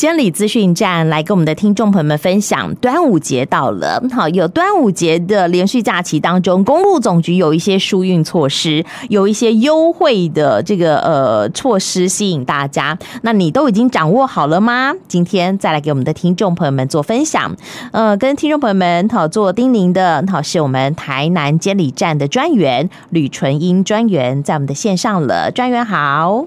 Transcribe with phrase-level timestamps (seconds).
[0.00, 12.98] 监理资讯站来跟我们的听众朋友们分享，端午节到了，好，有端午节的连续假期当中，公路总局有一些疏运措施，有一些优惠的这个呃措施吸引大家。
[13.20, 14.94] 那你都已经掌握好了吗？
[15.06, 17.54] 今天再来给我们的听众朋友们做分享，
[17.92, 26.46] 呃，跟听众朋友们好做叮咛的，好是我们台南监理站的专员吕纯英专员在我们的线上了，专员好。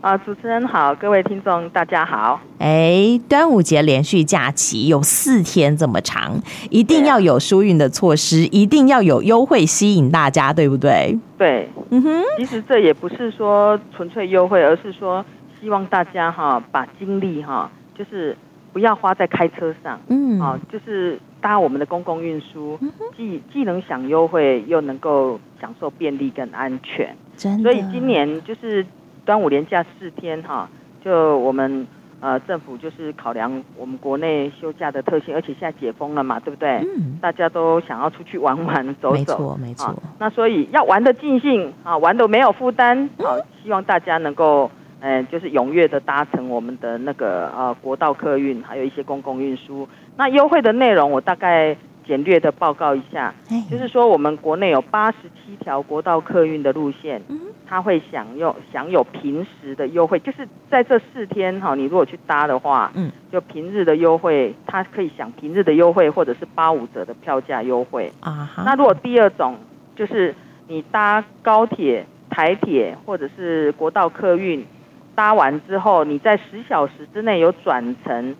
[0.00, 2.40] 啊，主持人好，各位听众大家好。
[2.58, 11.18] 哎，端午节连续假期有四天这么长，一定要有疏运的措施，一定要有优惠吸引大家，对不对？
[11.36, 12.22] 对，嗯哼。
[12.38, 15.22] 其实这也不是说纯粹优惠，而是说
[15.60, 18.34] 希望大家哈把精力哈，就是
[18.72, 22.78] 不要花在开车上，嗯，啊，就是搭我们的公共运输，
[23.14, 27.14] 既既能享优惠，又能够享受便利跟安全。
[27.36, 27.70] 真的。
[27.70, 28.86] 所以今年就是。
[29.30, 30.68] 端午连假四天哈，
[31.04, 31.86] 就我们
[32.18, 36.78] 呃政府就是考量我们国内休假的特性，而且现在解封了嘛，对不对？
[36.78, 37.16] 嗯。
[37.22, 40.02] 大家都想要出去玩玩走走，没错没错。
[40.18, 44.68] 那所以要玩的尽兴啊，玩的没有负担，好， 希望大家能够
[44.98, 49.88] 呃就是踊跃的搭乘我们的那个呃国道客运，还有一些公共运输。
[50.16, 51.76] 那优惠的内容我大概
[52.10, 53.32] 简略的报告一下，
[53.70, 57.22] 就是说我们国内有八十七条国道客运的路线。
[57.68, 68.50] 它会享用享有平时的优惠，就是在这四天哈，你如果去搭的话，嗯，就平日的优惠，它可以享平日的优惠，或者是八五折的票价优惠啊。
[68.66, 69.54] 那如果第二种
[69.94, 70.34] 就是
[70.66, 74.66] 你搭高铁、台铁或者是国道客运，
[75.14, 78.34] 搭完之后，你在十小时之内有转乘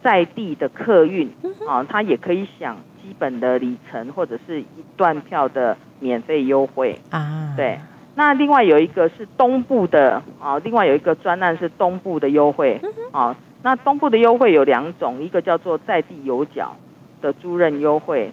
[0.00, 1.28] 在地的客运
[1.68, 7.78] 啊，他也可以享基本的里程或者是一段票的免费优惠啊，对。
[8.16, 12.80] 那另外有一个是东部的啊，另外有一个专案是东部的优惠
[13.12, 13.36] 啊。
[13.62, 16.74] 那东部的优惠有两种，一个叫做在地有角
[17.22, 18.32] 的租赁优惠，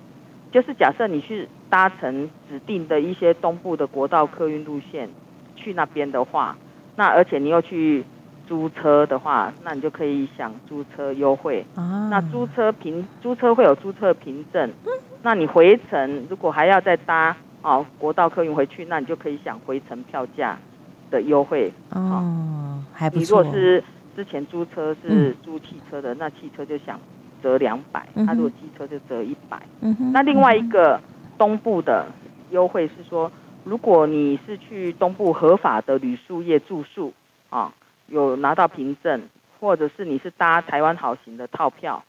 [0.51, 5.07] 就是假设你去搭乘指定的一些东部的国道客运路线
[5.55, 6.57] 去那边的话，
[6.95, 8.03] 那而且你又去
[8.47, 11.65] 租车的话，那你就可以享租车优惠。
[11.75, 14.71] 那租车凭租车会有租车凭证，
[15.21, 17.35] 那你回程如果还要再搭。
[17.65, 20.57] 哦，国道客运回去，那你就可以享回程票价
[21.09, 23.41] 的优惠哦，还不错。
[23.41, 23.81] 你如果是
[24.17, 26.99] 之前租车是租汽车的，嗯、那汽车就享
[27.41, 29.61] 折两百，那如果机车就折一百。
[29.79, 30.11] 嗯哼。
[30.11, 30.99] 那另外一个
[31.37, 32.05] 东部的
[32.51, 33.31] 优惠是说，
[33.63, 37.13] 如果你是去东部合法的旅宿业住宿
[37.49, 37.73] 啊，
[38.07, 39.21] 有拿到凭证，
[39.59, 42.03] 或者是你是搭台湾好行的套票。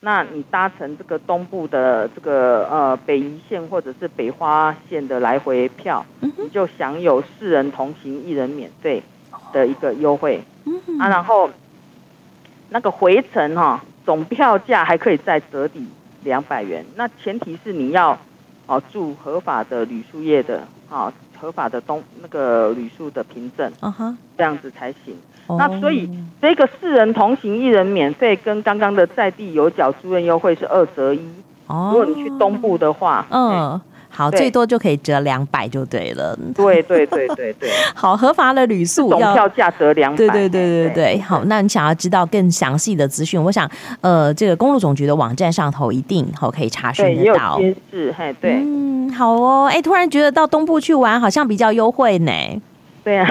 [0.00, 9.02] 那你搭乘这个东部的这个呃北宜线或者是北花线的来回票，你就享有四人同行一人免费
[9.52, 10.40] 的一个优惠
[11.00, 11.08] 啊。
[11.08, 11.50] 然后
[12.68, 15.84] 那个回程哈，总票价还可以再折抵
[16.22, 16.86] 两百元。
[16.94, 18.16] 那前提是你要
[18.66, 23.72] 哦住合法的旅宿业的啊，合法的东那个旅宿的凭证，
[24.36, 25.16] 这样子才行。
[25.48, 26.08] 那所以
[26.42, 31.20] 这个四人同行一人免费，跟刚刚的在地有缴住院优惠是二折一。
[31.66, 36.36] 哦，如果你去东部的话，嗯，好，最多就可以折两百就对了。
[36.54, 40.16] 对对对对对， 好，合法的旅宿要票价折两百。
[40.16, 43.70] 对对对对对，好，那你想要知道更详细的资讯，我想
[44.00, 47.56] 呃，这个公路总局的网站上头一定好可以查询得到。
[47.56, 52.32] 对，也有提示，嘿，对，嗯，好哦，哎，突然觉得到东部去玩好像比较优惠呢。
[53.04, 53.26] 对啊，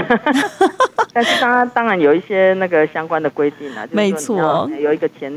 [1.13, 5.31] 但是当然当然有一些那个相关的规定啊，没错，有一个前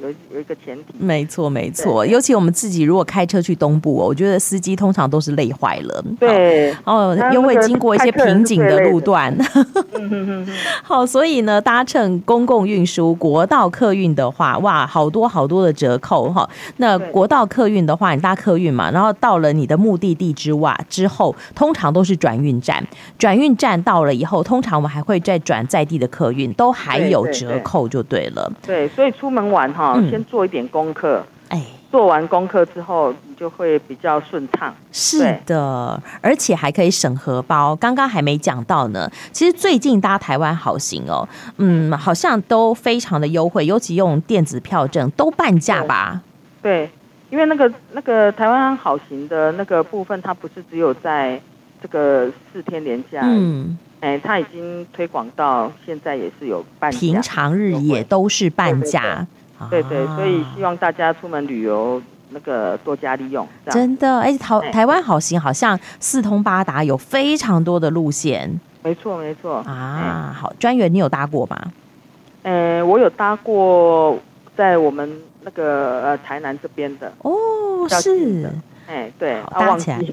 [0.00, 9.36] 有有一个前提，没错没错，尤其我们自己如果开车去东部，我觉得司机通常都是累坏了，对，哦，因为经过一些瓶颈的路段，
[10.82, 16.48] 好，所以呢，搭乘公共运输国道客运的话，哇，好多好多的折扣哈。
[16.76, 22.86] 那国道客运的话，你搭客运嘛，然后到了你的目的地之外之后，通常都是转运站。
[23.18, 28.50] 转运站到了以后，通常我们还会再转在地的客运，都还有折扣就对了。
[28.62, 31.24] 对，对，对，对，所以出门玩哈，先做一点功课。
[31.48, 34.74] 哎，做完功课之后，你就会比较顺畅。
[34.92, 37.74] 是的，而且还可以省荷包。
[37.76, 39.10] 刚刚还没讲到呢。
[39.32, 46.20] 其实最近搭台湾好行哦，嗯，好像都非常的优惠，尤其用电子票证都半价吧？
[46.60, 46.90] 对，对，
[47.30, 51.40] 因为那个那个台湾好行的那个部分，它不是只有在。
[51.80, 59.24] 这个四天连假，嗯，哎，他已经推广到现在也是有半价，平常日也都是半价，
[59.70, 62.00] 对对，所以希望大家出门旅游
[62.30, 63.46] 那个多加利用。
[63.70, 68.60] 真的，哎，台台湾好行好像四通八达，有非常多的路线。
[68.82, 71.58] 没错没错啊，好，专员你有搭过吗？
[72.42, 74.18] 呃，我有搭过
[74.56, 77.30] 在我们那个呃台南这边的哦，
[77.88, 78.48] 是，
[78.86, 80.00] 哎，对，搭起来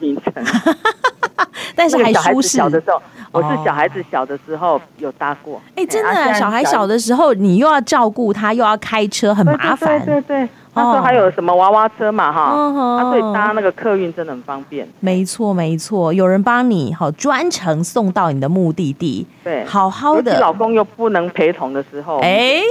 [1.76, 2.50] 但是还舒适。
[2.50, 3.02] 小的时候，
[3.36, 5.62] 我是小孩子小的时候有搭过。
[5.76, 10.00] 哎，真的，小孩小的时候，你又要照顾他，又要开车，很麻烦。
[10.06, 10.50] 对对对。
[10.74, 12.52] 那时候还有什么娃娃车嘛，哈，
[13.00, 14.88] 他所以搭那个客运真的很方便。
[15.00, 19.26] 没错没错，有人帮你好专程送到你的目的地。
[19.44, 20.40] 对，好好的。
[20.40, 22.62] 老公又不能陪同的时候，哎。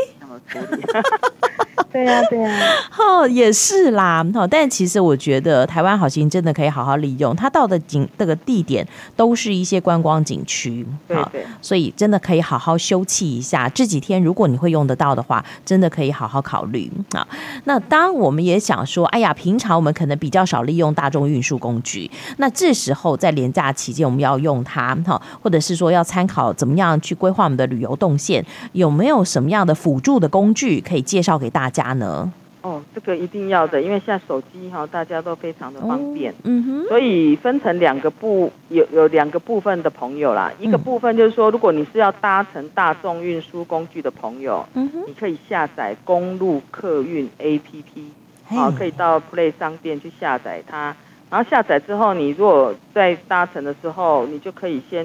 [1.94, 2.50] 对呀，对呀，
[2.98, 13.68] 哦，也是啦，哦，但其实我觉得台湾好行真的可以好好利用，它到的景这个地点都是一些观光景区，对对，所以真的可以好好休憩一下。
[13.68, 17.24] 这几天如果你会用得到的话，真的可以好好考虑啊。
[17.62, 32.32] 那当我们也想说，哎呀，平常我们可能比较少利用大众运输工具，那这时候在廉价期间我们要用它，哈，或者是说要参考怎么样去规划我们的旅游动线，有没有什么样的辅助的工具可以介绍给大家呢？
[32.62, 40.50] 哦，这个一定要的，因为现在手机哈，大家都非常的方便，嗯哼，所以分成两个部，有有两个部分的朋友啦。
[40.58, 47.82] 一个部分就是说，如果你是要搭乘大众运输工具的朋友，嗯哼，你可以下载公路客运 APP，
[48.46, 50.96] 好，可以到 Play 商店去下载它。
[51.28, 55.04] 然后下载之后，你如果在搭乘的时候，你就可以先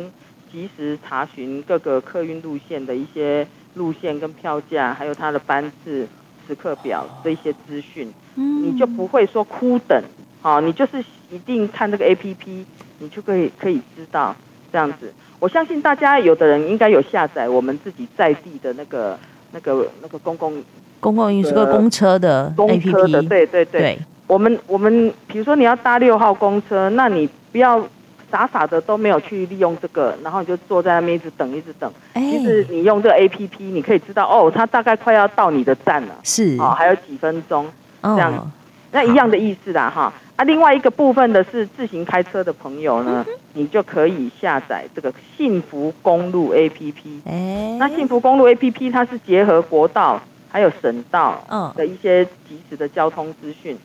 [0.50, 6.08] 及时查询各个客运路线的一些路线跟票价，还有它的班次。
[6.50, 10.04] 时刻表这些资讯，你就不会说枯等，
[10.42, 11.00] 好，你就是
[11.30, 12.66] 一定看这个 APP，
[12.98, 14.36] 你就可以可以知道
[14.72, 15.14] 这样子。
[15.38, 19.16] 我相信大家有的人应该有下载我们自己在地的那个
[19.52, 20.64] 那个那个公共
[21.00, 23.82] 公共运输个公车的公车的，对对对。
[23.82, 27.88] 对我们我们比如说你要搭六号公车，那你不要。
[28.32, 31.92] 傻傻的都没有去利用这个，然后你就坐在那边一直等，一直等。
[32.14, 37.68] 其实你用这个 APP，你可以知道哦，它大概快要到你的站了，是哦，还有几分钟
[38.02, 38.52] 这样，
[38.92, 40.14] 那一样的意思啦哈。
[40.36, 46.94] 啊，另外一个部分的是自行开车的朋友呢，你就可以下载这个幸福公路 APP。
[47.26, 53.78] 哎，那幸福公路 APP 它是结合国道还有省道的一些即时的交通资讯。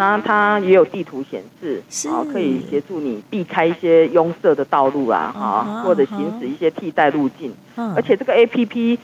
[0.00, 7.52] 那它也有地图显示，好，可以协助你避开一些拥塞的道路啊，好，或者行驶一些替代路径。
[7.94, 8.96] 而且这个 APP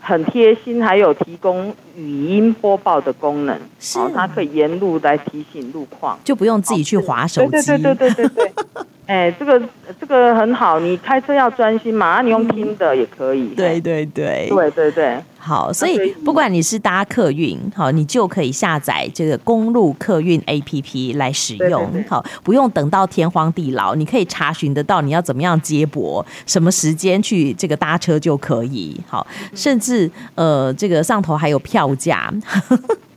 [0.00, 3.58] 很贴心，还有提供语音播报的功能，
[3.94, 7.50] 好，它可以沿路来提醒路况，就不用自己去划手机。
[7.50, 8.52] 对对对对对对。
[9.06, 9.60] 哎，这个
[10.00, 13.48] 这个很好，你开车要专心嘛，你用听的也可以。
[13.48, 15.18] 对对对，对对对。
[15.46, 32.32] 好，所以不管你是搭客运，好，你就可以下载这个公路客运 APP 来使用，好，不用等到天荒地老，你可以查询得到你要怎么样接驳，什么时间去这个搭车就可以，好，甚至呃，这个上头还有票价。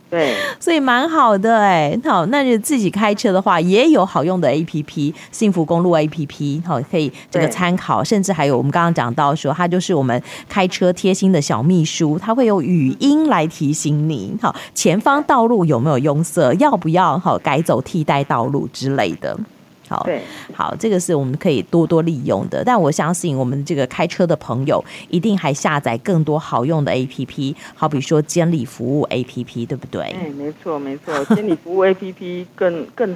[0.10, 19.38] 对，所以蛮好的哎，好，那就自己开车的话，也有好用的 A P P，幸福公路 A P P，好，可以这个参考，甚至还有我们刚刚讲到说，它就是我们开车贴心的小秘书，它会有语音来提醒你，好，前方道路有没有拥塞，要不要好改走替代道路之类的。
[19.90, 20.22] 好，对，
[20.54, 22.62] 好，这个是我们可以多多利用的。
[22.66, 30.02] 但我相信我们这个开车的朋友一定还下载更多好用的 APP，好比说监理服务 APP，对不对？
[30.04, 33.16] 哎，没错，没错， 监理服务 APP 更更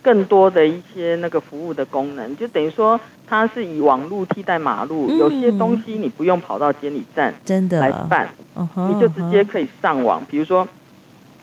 [0.00, 10.24] 更多的一些那个服务的功能，就等于说它是以网路替代马路，嗯、有些东西你不用跑到监理站真的来办，嗯、你就直接可以上网。
[10.30, 10.68] 比如说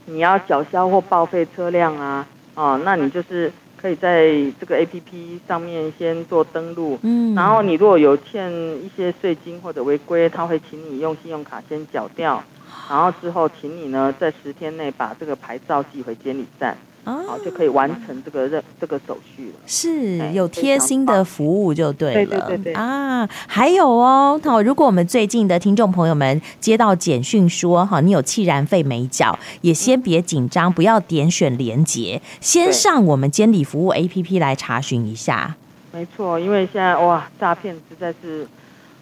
[0.05, 3.51] 你要缴销或报废车辆啊，哦，那你就是。
[3.79, 4.27] 可以在
[4.59, 8.51] 这个 APP 上面先做登录，嗯，然后你如果有欠
[8.83, 12.43] 一些税金或者违规，他会请你用信用卡先缴掉，
[12.89, 16.77] 然后之后请你呢在十天内把这个牌照寄回监理站。
[17.05, 19.55] 好，就可以完成这个任这个手续了。
[19.65, 22.13] 是有贴心的服务就对了。
[22.13, 35.55] 对对对对啊，还有哦，好，如果我们最近的听众朋友们接到简讯说哈，你有气燃费没缴，也先别紧张，不要点选连接，先上我们监理服务 APP 来查询一下。
[35.91, 38.47] 没错，因为现在哇，诈骗实在是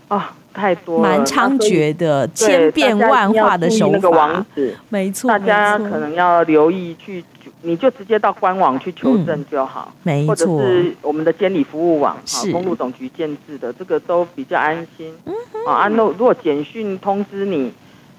[0.07, 3.91] 啊太多了，蛮猖獗的，千变万化的手法。
[3.93, 7.25] 那个网址，没错，大家可能要留意去。
[7.61, 15.13] 你就直接到官网去求证就好，嗯、没错，或者是我们的监理服务网，是公路总局建制的，这个都比较安心。
[15.65, 17.71] 啊，那如果简讯通知你，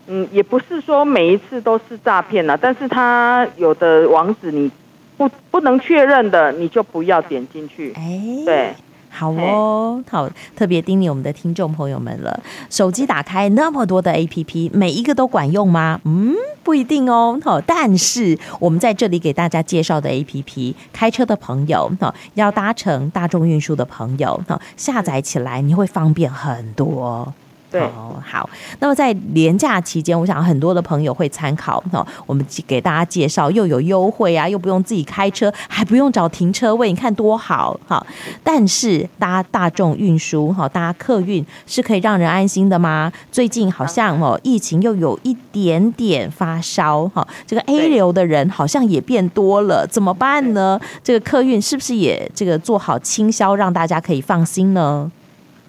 [0.09, 4.71] 嗯，也不是说每一次都是诈骗啦，但是他有的网址你
[5.17, 7.93] 不不能确认的，你就不要点进去。
[7.97, 8.75] 哎，对。
[9.19, 12.41] 好哦，好，特别叮咛我们的听众朋友们了。
[12.71, 16.01] 手机打开那么多的 APP，每一个都管用吗？
[16.05, 17.37] 嗯，不一定哦。
[17.43, 27.35] 好，但是我们在这里给大家介绍的 APP，开车的朋友，哈，要搭乘大众运输的朋友，哈，下载起来你会方便很多。
[27.71, 28.49] 对哦，好。
[28.81, 32.07] 那么在连假期间，我想很多的朋友会参考哦。
[32.27, 38.05] 我们给大家介绍，又有优惠啊，又不用自己开车，还不用找停车位，你看多好哈。
[38.43, 43.13] 但是搭大众运输哈，搭客运是可以让人安心的吗？
[43.31, 50.81] 最近好像哦，疫情又有一点点发烧哈，这个 A 流的人好像也变多了，怎么办呢？
[51.05, 55.13] 这个客运是不是也这个做好清消，让大家可以放心呢？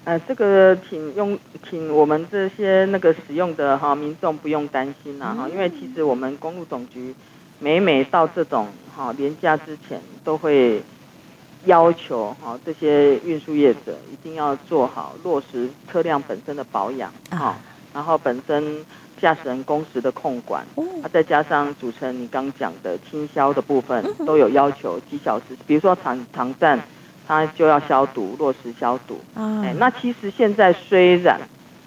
[0.09, 1.37] 呃，这个请用，
[1.69, 7.13] 请我们这些那个使用的哈民众不用担心啦哈，因为其实我们公路总局
[7.59, 10.81] 每每到这种哈连假之前，都会
[11.65, 17.59] 要求哈这些运输业者一定要做好落实车辆本身的保养哈，
[17.93, 18.83] 然后本身
[19.21, 20.65] 驾驶人工时的控管，
[21.03, 26.79] 啊再加上主持人你刚讲的清销的部分，都有要求几小时，比如说场场站。
[27.29, 29.21] 它就要消毒，落实消毒。
[29.35, 31.39] 哎、欸，那其实现在虽然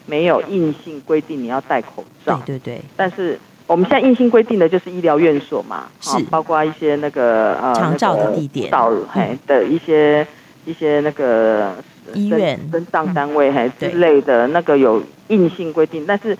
[0.06, 6.16] 没有硬性规定你要戴口罩，对对对，但是我们现在硬性规定的就是医疗院所嘛，是。
[6.30, 10.25] 包括一些那个呃长照的地点，到嘿的一些
[10.64, 11.72] 一些那个
[12.14, 16.38] 医院、跟账单位嘿之类的那个有硬性规定，但是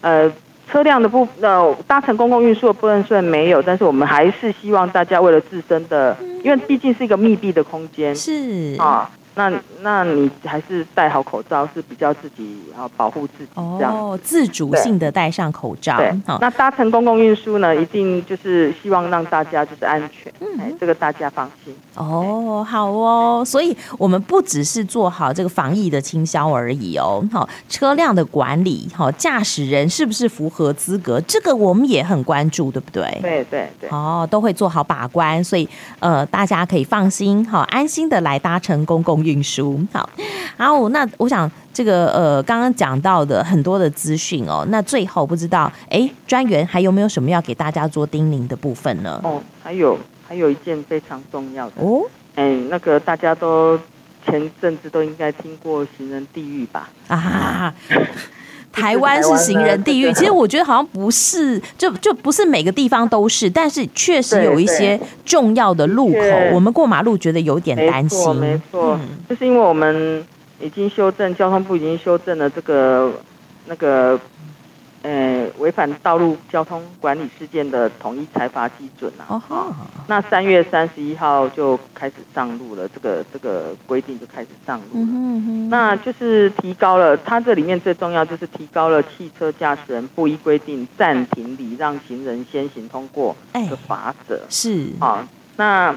[0.00, 0.32] 呃。
[0.66, 9.10] 车辆的部呃搭乘公共运输的部分虽然没有，但是我们还是希望大家为了自身的，因为毕竟是一个密闭的空间，是啊。
[9.36, 15.96] 那那你还是戴好口罩是比较自己啊保护自己这样哦，自主性的戴上口罩。
[15.96, 21.74] 对，那搭乘公共运输呢，一定就是希望让大家就是安全，哎，这个大家放心。
[21.96, 33.02] 哦，好哦，所以我们不只是做好这个防疫的清消而已哦，好，车辆的管理，好，驾驶人是不是符合资格，这个我们也很关注，对不对？
[33.20, 33.90] 对对对。
[33.90, 39.23] 哦，都会做好把关，所以呃，大家可以放心，好，安心的来搭乘公共。
[39.24, 40.08] 运输好，
[40.56, 49.20] 然后那我想这个呃，刚刚讲到的很多的资讯哦，那最后不知道哎，专员还有没有什么要给大家做叮咛的部分呢？
[49.24, 52.02] 哦，还有还有一件非常重要的哦，
[52.34, 53.80] 哎，那个大家都
[54.26, 56.90] 前阵子都应该听过行人地狱吧？
[57.08, 57.74] 啊。
[58.74, 66.20] 台湾是行人地狱，其实我觉得好像不是，就就不是每个地方都是，但是确实有一些重要的路口，
[66.52, 68.18] 我们过马路觉得有点担心。
[68.36, 70.24] 没错，没错，就是因为我们
[70.60, 73.12] 已经修正，交通部已经修正了这个
[73.66, 74.20] 那个。
[75.04, 79.70] 呃，违反道路交通管理事件的统一裁罚基准啊，哦，
[80.06, 85.68] 那三月三十一号就开始上路了，这个这个规定就开始上路了。
[85.68, 94.40] 那就是提高了，它这里面最重要就是提高了汽车驾驶人不依规定暂停礼让行人先行通过的罚则。
[94.48, 95.94] 是啊，那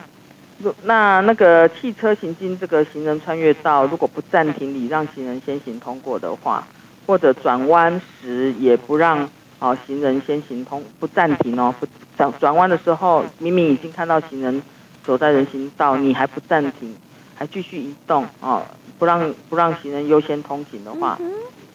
[0.83, 6.67] 那那个汽车行经这个行人穿越道，如果不暂停礼让行人先行通过的话。
[7.07, 9.27] 或者转弯时也不让
[9.59, 11.87] 啊行人先行通不暂停哦，不
[12.17, 14.61] 转转弯的时候明明已经看到行人
[15.05, 16.93] 走在人行道，你还不暂停，
[17.33, 18.61] 还继续移动啊，
[18.99, 21.17] 不让不让行人优先通行的话，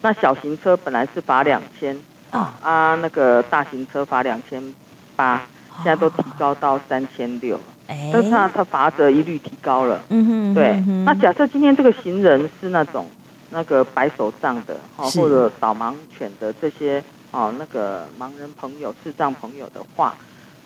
[0.01, 1.97] 那小型车本来是罚两千
[2.29, 4.61] 啊啊那个大型车罚两千
[5.15, 5.41] 八，
[5.77, 13.07] 现在都提高到三千六，但是他他罚则一律提高了，嗯哼，对，那假设今天这个行人是那种。
[13.53, 20.15] 那个白手杖的，哈，或者导盲犬的这些，哦，那个盲人朋友、智障朋友的话，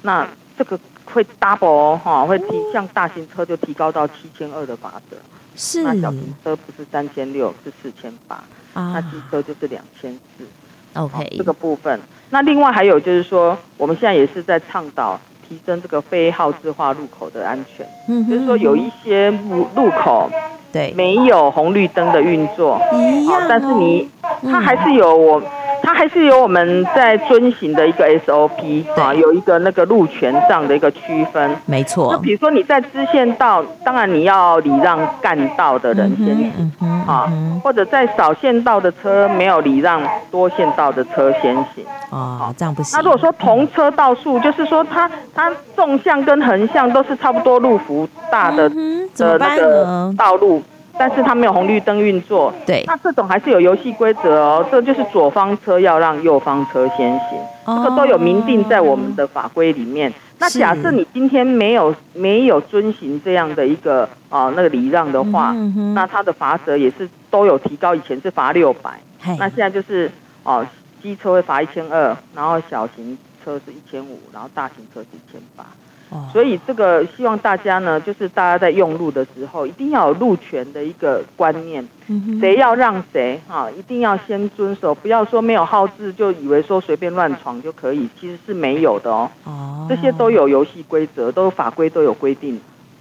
[0.02, 0.26] 那
[0.58, 5.18] 这个会 double 哈，会提像大型车就提高到七千二的罚则，
[5.56, 8.42] 是，那小型车不是三千六，是四千八，
[8.74, 10.46] 那机车就是两千四
[10.94, 12.00] ，OK，这个部分。
[12.30, 20.30] 那另外还有就是说，我们现在也是在倡导提升这个非号志化路口的安全，嗯，就是说有一些路路口。
[20.70, 24.10] 对，没有红绿灯的运作，一样哦，但是你
[24.44, 25.42] 它还是有我。
[25.88, 31.50] 它还是有我们在遵循的一个 SOP 啊，有一个那个路权上的一个区分。
[31.66, 32.12] 没错。
[32.12, 37.32] 那比如说你在支线道，当然你要礼让干道的人先行，嗯嗯、啊，
[37.64, 41.86] 或者在少线道的车没有礼让多线道的车先行。
[42.10, 43.00] 哦，这样不行。
[43.00, 48.70] 那如果说同车道数，就是说它它纵向跟横向都是差不多路幅大的
[49.16, 50.62] 的那个道路。
[51.00, 60.12] 但是它没有红绿灯运作，对，那这种还是有游戏规则哦，这就是左方车要让右方车先行，这个都有明定在我们的法规里面。
[60.40, 69.00] 那假设你今天没有没有遵循这样的一个啊那个礼让的话，嗯、那他的罚则也是都有提高，以前是罚六百，
[69.40, 70.12] 那现在就是
[70.44, 70.66] 哦，
[71.02, 75.66] 机车会罚一千二，然后小型车是一千五，然后大型车是一千八。
[76.32, 81.86] 所以这个希望大家呢，就是大家在用路的时候，一定要有路权的一个观念，
[82.40, 89.30] 谁要让谁哈，一定要先遵守，不要说没有号志就以为说随便乱闯就可以，其实是没有的哦。
[89.44, 92.60] 哦，这些都有游戏规则，都有法规都有规定。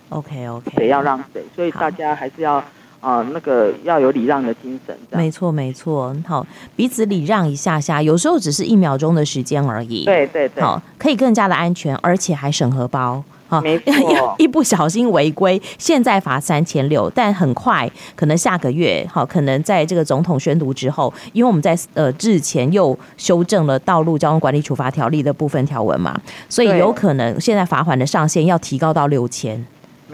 [0.08, 2.62] OK OK，谁要让谁，所以大家还是要。
[3.00, 6.14] 啊，那个要有礼让的精神，没错没错。
[6.26, 10.04] 好，彼此礼让一下下，有时候只是一秒钟的时间而已。
[10.04, 13.22] 对对对，好，可以更加的安全，而且还省荷包。
[13.48, 29.64] 好，没错， 一不小心违规，现在罚三千六，但很快可能下个月，好，可能在这个总统宣读之后，因为我们在呃日前又修正了道路交通管理处罚条例的部分条文嘛，所以有可能现在罚款的上限要提高到六千。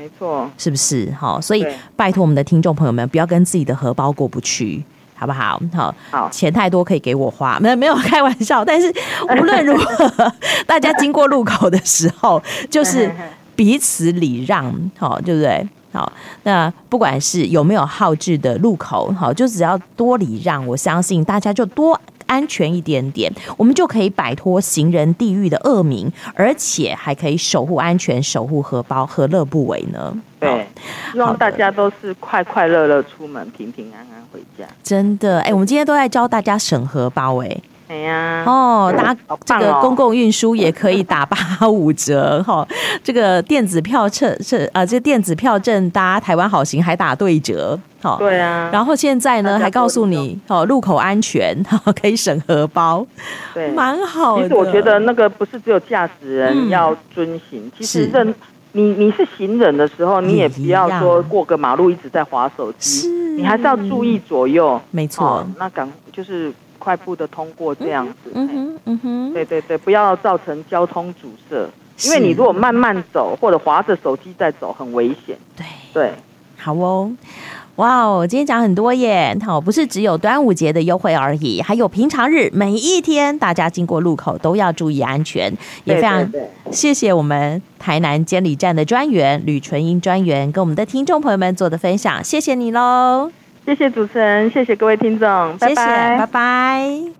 [0.03, 1.15] 没错，是不是？
[1.17, 4.83] 好，所以拜托我们的听众朋友们，不要跟自己的荷包过不去，
[5.15, 5.63] 好不好？
[5.73, 8.65] 好，好，钱太多可以给我花， 没有没有开玩笑。
[8.65, 8.93] 但是
[9.39, 10.33] 无论如何，
[10.67, 13.09] 大家经过路口的时候，就是
[13.55, 15.65] 彼此礼让，好，对不对？
[15.93, 16.11] 好，
[16.43, 22.01] 那不管是有没有好志的路口，好，就只要多礼让，我相信大家就多。
[22.27, 30.17] 安全一点点，我们就可以摆脱行人地狱的恶名，而且还可以守护安全、守护荷包，何乐不为呢？
[30.41, 30.67] 对，
[31.13, 34.67] 希望大家都是快快乐乐出门，平平安安回家。
[34.83, 37.57] 真的，哎，我们今天都在教大家审荷包，哎。
[37.93, 42.67] 哎呀，哦，大家这个公共运输也可以打八五折哈，
[43.05, 51.55] 这个电子票证是啊，这个电子票证搭台湾好行还打对折，好，对啊，然后现在呢还告诉你哦，路口安全
[52.01, 53.07] 可以省荷包，
[53.53, 54.45] 对，蛮好的。
[54.45, 58.35] 其实我觉得那个不是只有驾驶人要遵行，其实任
[58.73, 63.07] 你你是行人的时候，你也不要说过个马路一直在划手机，
[63.37, 66.51] 你还是要注意左右，没错，那赶就是。
[66.83, 71.71] 快步的通过这样子，嗯哼，嗯哼，对对对，不要造成交通阻塞，
[72.09, 75.37] 因为你如果慢慢走或者划着手机在走，很危险。
[75.57, 75.65] 对
[75.95, 76.13] 对，
[76.57, 77.13] 好哦，
[77.77, 85.57] 哇哦，今天讲很多耶，好，不是只有端午节的优惠而已，还有平常日每一天，大家经过路口都要注意安全。
[85.85, 86.29] 也非常
[86.73, 93.31] 谢谢我们台南监理站的专员吕纯英专员跟我们的听众朋友们做的分享，谢谢你喽。
[93.65, 97.13] 谢谢主持人，谢谢各位听众，谢谢，拜拜，拜拜。